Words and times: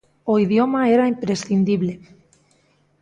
O 0.31 0.33
idioma 0.45 0.81
era 0.95 1.11
imprescindible. 1.13 1.93